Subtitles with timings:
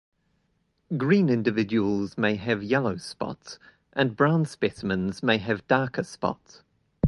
[0.97, 3.59] Green individuals may have yellow spots,
[3.93, 6.63] and brown specimens may have darker spots.